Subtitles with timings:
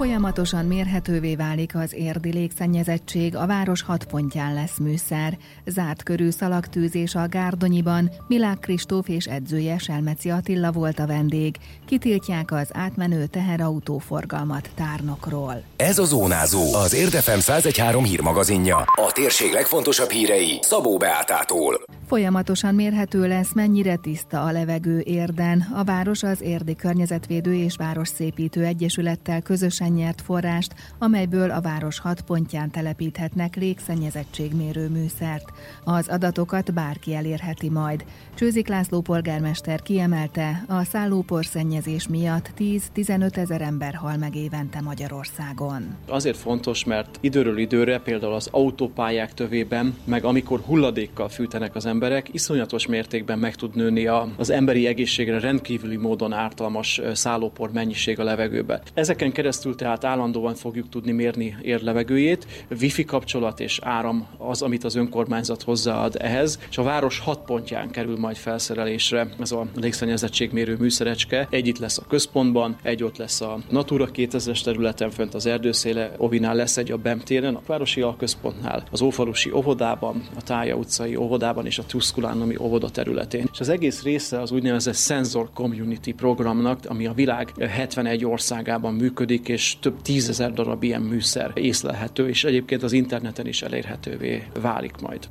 [0.00, 5.38] Folyamatosan mérhetővé válik az érdi légszennyezettség, a város hat pontján lesz műszer.
[5.66, 11.56] Zárt körű szalagtűzés a Gárdonyiban, Milák Kristóf és edzője Selmeci Attila volt a vendég.
[11.86, 15.62] Kitiltják az átmenő teherautóforgalmat tárnokról.
[15.76, 18.76] Ez a Zónázó, az Érdefem 1013 hírmagazinja.
[18.76, 21.80] A térség legfontosabb hírei Szabó Beátától.
[22.06, 25.66] Folyamatosan mérhető lesz, mennyire tiszta a levegő érden.
[25.74, 32.20] A város az Érdi Környezetvédő és Városszépítő Egyesülettel közösen nyert forrást, amelyből a város hat
[32.20, 35.52] pontján telepíthetnek légszennyezettségmérő műszert.
[35.84, 38.04] Az adatokat bárki elérheti majd.
[38.34, 45.96] Csőzik László polgármester kiemelte, a szállóporszennyezés miatt 10-15 ezer ember hal meg évente Magyarországon.
[46.08, 52.28] Azért fontos, mert időről időre például az autópályák tövében, meg amikor hulladékkal fűtenek az emberek,
[52.32, 58.82] iszonyatos mértékben meg tud nőni az emberi egészségre rendkívüli módon ártalmas szállópor mennyiség a levegőbe.
[58.94, 62.66] Ezeken keresztül tehát állandóan fogjuk tudni mérni érlevegőjét.
[62.80, 67.90] Wifi kapcsolat és áram az, amit az önkormányzat hozzáad ehhez, és a város hat pontján
[67.90, 71.46] kerül majd felszerelésre ez a légszennyezettségmérő műszerecske.
[71.50, 76.12] Egy itt lesz a központban, egy ott lesz a Natura 2000-es területen, fönt az erdőszéle
[76.16, 81.16] Ovinál lesz egy a BEM téren, a Városi Alközpontnál, az Ófalusi óvodában, a Tája utcai
[81.16, 83.48] óvodában és a Tusculánomi óvoda területén.
[83.52, 89.48] És az egész része az úgynevezett Sensor Community programnak, ami a világ 71 országában működik,
[89.48, 95.28] és több tízezer darab ilyen műszer észlelhető, és egyébként az interneten is elérhetővé válik majd.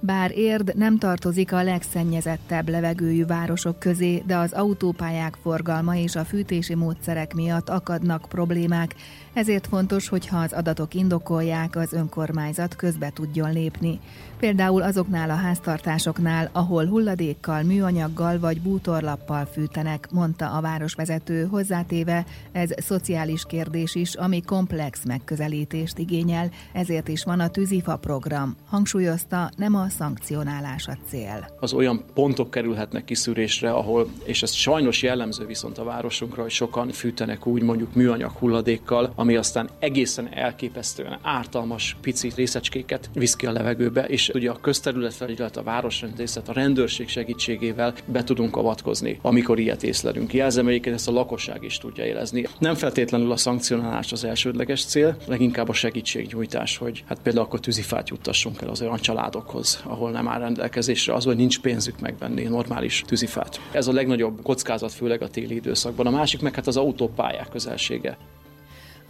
[0.00, 6.24] Bár Érd nem tartozik a legszennyezettebb levegőjű városok közé, de az autópályák forgalma és a
[6.24, 8.94] fűtési módszerek miatt akadnak problémák,
[9.32, 14.00] ezért fontos, hogyha az adatok indokolják, az önkormányzat közbe tudjon lépni.
[14.38, 22.70] Például azoknál a háztartásoknál, ahol hulladékkal, műanyaggal vagy bútorlappal fűtenek, mondta a városvezető, hozzátéve ez
[22.76, 28.56] szociális kérdés is, ami komplex megközelítést igényel, ezért is van a tűzifa program.
[28.68, 31.48] Hangsúlyozta, nem a szankcionálás a cél.
[31.60, 36.88] Az olyan pontok kerülhetnek kiszűrésre, ahol, és ez sajnos jellemző viszont a városunkra, hogy sokan
[36.88, 43.52] fűtenek úgy mondjuk műanyag hulladékkal, ami aztán egészen elképesztően ártalmas pici részecskéket visz ki a
[43.52, 49.82] levegőbe, és ugye a közterületfelügyelet, a városrendészet, a rendőrség segítségével be tudunk avatkozni, amikor ilyet
[49.82, 50.32] észlelünk.
[50.32, 52.46] Jelzem egyébként ezt a lakosság is tudja érezni.
[52.58, 58.08] Nem feltétlenül a szankcionálás az elsődleges cél, leginkább a segítségnyújtás, hogy hát például akkor tűzifát
[58.08, 63.04] juttassunk el az olyan családokhoz, ahol nem áll rendelkezésre az, hogy nincs pénzük megvenni normális
[63.06, 63.60] tűzifát.
[63.72, 66.06] Ez a legnagyobb kockázat, főleg a téli időszakban.
[66.06, 68.16] A másik meg hát az autópályák közelsége.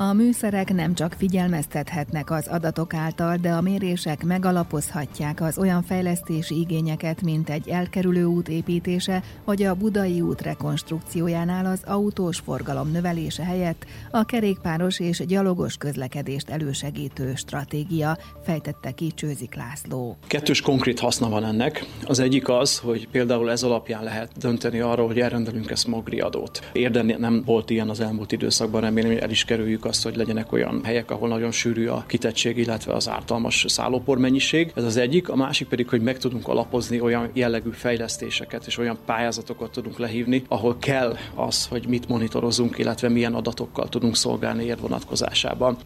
[0.00, 6.59] A műszerek nem csak figyelmeztethetnek az adatok által, de a mérések megalapozhatják az olyan fejlesztési
[6.59, 13.44] igényeket, mint egy elkerülő út építése, vagy a Budai út rekonstrukciójánál az autós forgalom növelése
[13.44, 20.16] helyett a kerékpáros és gyalogos közlekedést elősegítő stratégia, fejtette ki Csőzik László.
[20.26, 21.84] Kettős konkrét haszna van ennek.
[22.06, 26.70] Az egyik az, hogy például ez alapján lehet dönteni arról, hogy elrendelünk-e smogri adót.
[26.72, 30.53] Érden nem volt ilyen az elmúlt időszakban, remélem, hogy el is kerüljük azt, hogy legyenek
[30.53, 34.72] olyan helyek, ahol nagyon sűrű a kitettség, illetve az ártalmas szállópor mennyiség.
[34.75, 38.99] Ez az egyik, a másik pedig, hogy meg tudunk alapozni olyan jellegű fejlesztéseket és olyan
[39.06, 44.78] pályázatokat tudunk lehívni, ahol kell az, hogy mit monitorozunk, illetve milyen adatokkal tudunk szolgálni ér
[44.81, 45.76] vonatkozásában.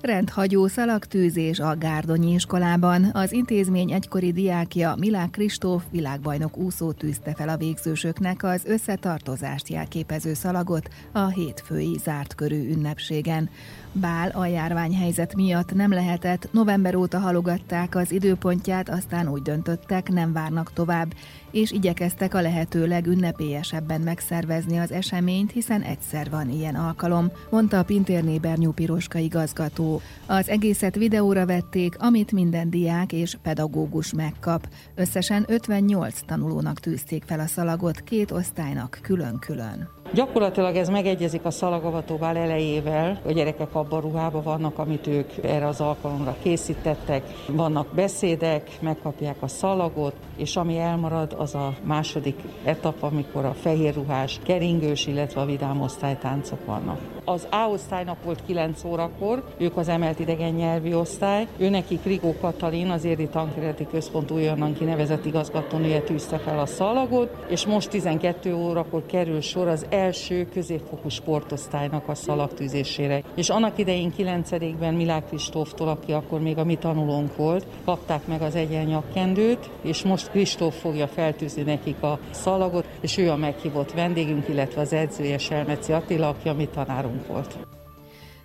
[0.00, 3.10] Rendhagyó szalagtűzés a Gárdonyi iskolában.
[3.12, 10.34] Az intézmény egykori diákja Milák Kristóf világbajnok úszó tűzte fel a végzősöknek az összetartozást jelképező
[10.34, 13.50] szalagot a hétfői zárt körű ünnepségen.
[13.92, 20.32] Bál a járványhelyzet miatt nem lehetett, november óta halogatták az időpontját, aztán úgy döntöttek, nem
[20.32, 21.14] várnak tovább,
[21.50, 27.84] és igyekeztek a lehető legünnepélyesebben megszervezni az eseményt, hiszen egyszer van ilyen alkalom, mondta a
[27.84, 30.00] Pintérné Bernyú Piroska igazgató.
[30.26, 34.68] Az egészet videóra vették, amit minden diák és pedagógus megkap.
[34.94, 39.99] Összesen 58 tanulónak tűzték fel a szalagot két osztálynak külön-külön.
[40.14, 43.20] Gyakorlatilag ez megegyezik a szalagavatóval elejével.
[43.26, 47.22] A gyerekek abban ruhában vannak, amit ők erre az alkalomra készítettek.
[47.46, 53.94] Vannak beszédek, megkapják a szalagot, és ami elmarad, az a második etap, amikor a fehér
[53.94, 56.98] ruhás, keringős, illetve a vidám osztálytáncok vannak.
[57.24, 61.46] Az A osztálynak volt 9 órakor, ők az emelt idegen nyelvi osztály.
[61.56, 67.44] Ő neki Krigó Katalin, az Érdi Tankereti Központ újonnan kinevezett igazgatónője tűzte fel a szalagot,
[67.48, 73.22] és most 12 órakor kerül sor az első középfokú sportosztálynak a szalagtűzésére.
[73.34, 78.42] És annak idején 9-ben Milák Kristóftól, aki akkor még a mi tanulónk volt, kapták meg
[78.42, 84.48] az egyenyakkendőt, és most Kristóf fogja feltűzni nekik a szalagot, és ő a meghívott vendégünk,
[84.48, 87.79] illetve az edzője Selmeci Attila, aki a mi tanárunk volt.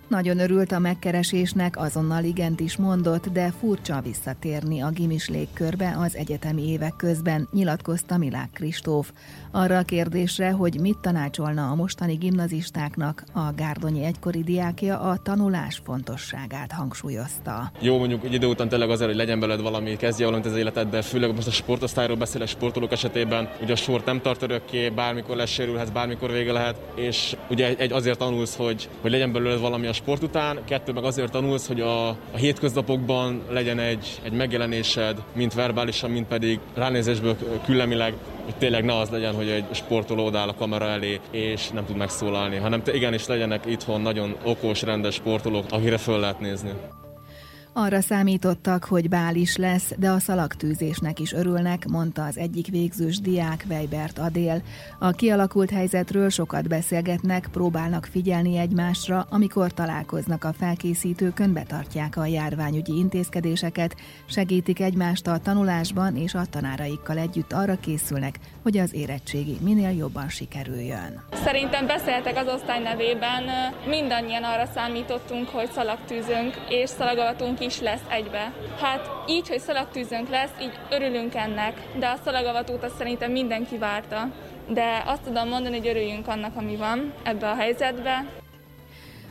[0.08, 6.16] Nagyon örült a megkeresésnek, azonnal igent is mondott, de furcsa visszatérni a gimis légkörbe az
[6.16, 9.12] egyetemi évek közben, nyilatkozta Milák Kristóf.
[9.50, 15.80] Arra a kérdésre, hogy mit tanácsolna a mostani gimnazistáknak, a Gárdonyi egykori diákja a tanulás
[15.84, 17.70] fontosságát hangsúlyozta.
[17.80, 20.88] Jó, mondjuk egy idő után tényleg azért, hogy legyen beled valami, kezdje valamit az életed,
[20.88, 25.36] de főleg most a sportosztályról beszélek sportolók esetében, ugye a sport nem tart örökké, bármikor
[25.36, 29.94] lesérülhetsz, bármikor vége lehet, és ugye egy azért tanulsz, hogy, hogy legyen belőled valami a
[29.96, 35.54] sport után, kettő meg azért tanulsz, hogy a, a hétköznapokban legyen egy, egy megjelenésed, mint
[35.54, 38.14] verbálisan, mint pedig ránézésből küllemileg,
[38.44, 41.96] hogy tényleg ne az legyen, hogy egy sportoló odáll a kamera elé, és nem tud
[41.96, 46.70] megszólalni, hanem te igenis legyenek itthon nagyon okos, rendes sportolók, akire föl lehet nézni.
[47.78, 53.18] Arra számítottak, hogy bál is lesz, de a szalagtűzésnek is örülnek, mondta az egyik végzős
[53.20, 54.62] diák Weibert Adél.
[54.98, 62.98] A kialakult helyzetről sokat beszélgetnek, próbálnak figyelni egymásra, amikor találkoznak a felkészítőkön, betartják a járványügyi
[62.98, 63.96] intézkedéseket,
[64.26, 70.28] segítik egymást a tanulásban és a tanáraikkal együtt arra készülnek, hogy az érettségi minél jobban
[70.28, 71.22] sikerüljön.
[71.32, 73.42] Szerintem beszéltek az osztály nevében,
[73.88, 78.52] mindannyian arra számítottunk, hogy szalagtűzünk és szalagavatunk is lesz egybe.
[78.80, 84.28] Hát így, hogy szalagtűzünk lesz, így örülünk ennek, de a szalagavatót azt szerintem mindenki várta.
[84.68, 88.24] De azt tudom mondani, hogy örüljünk annak, ami van ebbe a helyzetbe.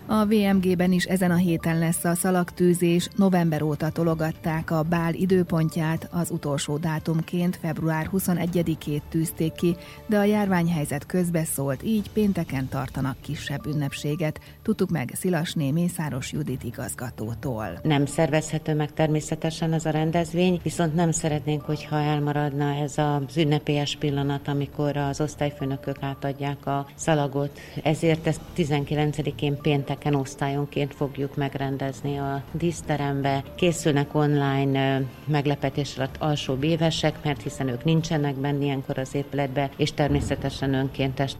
[0.07, 6.07] A VMG-ben is ezen a héten lesz a szalagtűzés, november óta tologatták a bál időpontját,
[6.11, 9.75] az utolsó dátumként február 21-ét tűzték ki,
[10.07, 17.79] de a járványhelyzet közbeszólt, így pénteken tartanak kisebb ünnepséget, tudtuk meg Szilasné Mészáros Judit igazgatótól.
[17.83, 23.95] Nem szervezhető meg természetesen ez a rendezvény, viszont nem szeretnénk, hogyha elmaradna ez az ünnepélyes
[23.95, 27.59] pillanat, amikor az osztályfőnökök átadják a szalagot.
[27.83, 33.43] Ezért ezt 19-én péntek pénteken osztályonként fogjuk megrendezni a díszterembe.
[33.55, 40.73] Készülnek online meglepetésre alsóbb évesek, mert hiszen ők nincsenek benne ilyenkor az épületbe, és természetesen
[40.73, 41.35] önkéntes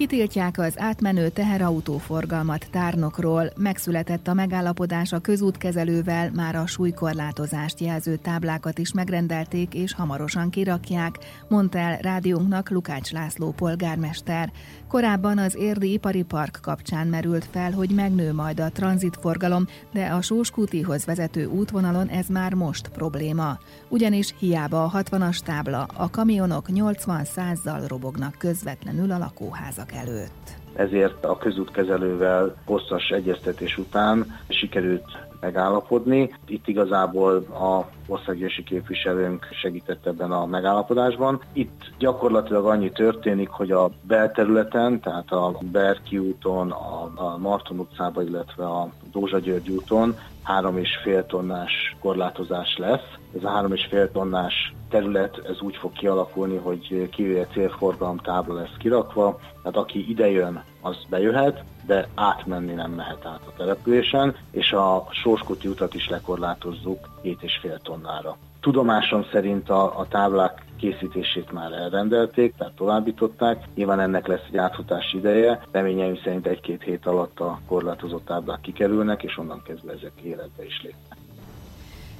[0.00, 8.78] Kitiltják az átmenő teherautóforgalmat tárnokról, megszületett a megállapodás a közútkezelővel, már a súlykorlátozást jelző táblákat
[8.78, 11.18] is megrendelték és hamarosan kirakják,
[11.48, 14.52] mondta el rádiónknak Lukács László polgármester.
[14.88, 20.22] Korábban az Érdi Ipari Park kapcsán merült fel, hogy megnő majd a tranzitforgalom, de a
[20.22, 23.58] Sóskútihoz vezető útvonalon ez már most probléma.
[23.88, 30.58] Ugyanis hiába a 60-as tábla, a kamionok 80-100-zal robognak közvetlenül a lakóházak előtt.
[30.74, 36.34] Ezért a közútkezelővel hosszas egyeztetés után sikerült megállapodni.
[36.46, 41.40] Itt igazából a országgyűlési képviselőnk segített ebben a megállapodásban.
[41.52, 46.70] Itt gyakorlatilag annyi történik, hogy a belterületen, tehát a Berki úton,
[47.14, 53.14] a Marton utcában, illetve a Dózsa György úton három és fél tonnás korlátozás lesz.
[53.36, 58.54] Ez a három és fél tonnás terület ez úgy fog kialakulni, hogy kivéve célforgalom tábla
[58.54, 64.72] lesz kirakva, tehát aki idejön, az bejöhet, de átmenni nem mehet át a településen, és
[64.72, 68.36] a Sorskuti utat is lekorlátozzuk 7,5 tonnára.
[68.60, 73.64] Tudomásom szerint a, a táblák készítését már elrendelték, tehát továbbították.
[73.74, 75.60] Nyilván ennek lesz egy átfutási ideje.
[75.70, 80.82] Reményeim szerint egy-két hét alatt a korlátozott táblák kikerülnek, és onnan kezdve ezek életbe is
[80.82, 81.18] lépnek.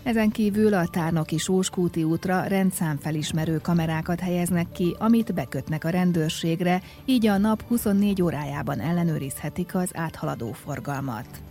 [0.03, 7.27] Ezen kívül a Tárnoki Sóskúti útra rendszámfelismerő kamerákat helyeznek ki, amit bekötnek a rendőrségre, így
[7.27, 11.50] a nap 24 órájában ellenőrizhetik az áthaladó forgalmat.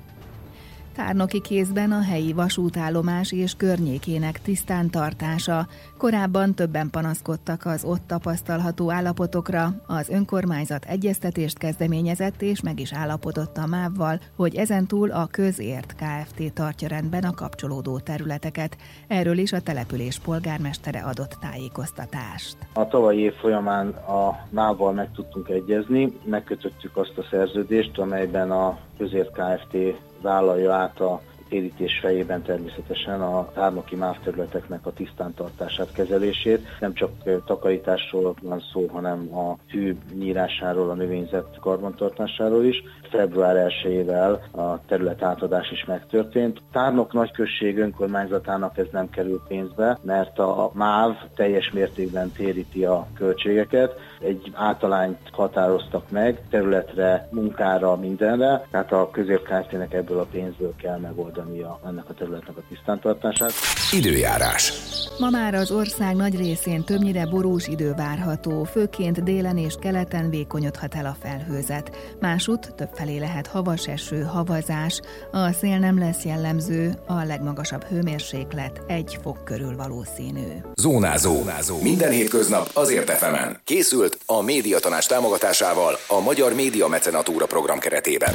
[1.00, 5.68] Tárnoki kézben a helyi vasútállomás és környékének tisztán tartása.
[5.98, 9.70] Korábban többen panaszkodtak az ott tapasztalható állapotokra.
[9.88, 16.54] Az önkormányzat egyeztetést kezdeményezett és meg is állapodott a MÁV-val, hogy ezentúl a közért Kft.
[16.54, 18.78] tartja rendben a kapcsolódó területeket.
[19.08, 22.58] Erről is a település polgármestere adott tájékoztatást.
[22.74, 28.78] A tavalyi év folyamán a MÁV-val meg tudtunk egyezni, megkötöttük azt a szerződést, amelyben a
[29.00, 29.78] közért Kft
[30.22, 36.68] vállalja át a térítés fejében természetesen a tárnoki MÁV területeknek a tisztántartását, kezelését.
[36.80, 37.12] Nem csak
[37.46, 42.84] takarításról van szó, hanem a fű nyírásáról, a növényzet karbantartásáról is.
[43.10, 46.62] Február 1-ével a terület átadás is megtörtént.
[46.72, 53.94] Tárnok nagyközség önkormányzatának ez nem kerül pénzbe, mert a MÁV teljes mértékben téríti a költségeket.
[54.20, 60.98] Egy általányt határoztak meg területre, munkára, mindenre, tehát a középkártyának ebből a pénzből kell
[61.40, 63.52] megoldania ennek a területnek a tisztántartását.
[63.92, 64.74] Időjárás.
[65.20, 70.96] Ma már az ország nagy részén többnyire borús idő várható, főként délen és keleten vékonyodhat
[70.96, 72.16] el a felhőzet.
[72.20, 79.18] Másút többfelé lehet havas eső, havazás, a szél nem lesz jellemző, a legmagasabb hőmérséklet egy
[79.22, 80.48] fok körül valószínű.
[80.76, 81.34] Zónázó.
[81.34, 81.82] Zónázó.
[81.82, 83.60] Minden hétköznap azért efemen.
[83.64, 88.34] Készült a médiatanás támogatásával a Magyar Média Mecenatúra program keretében.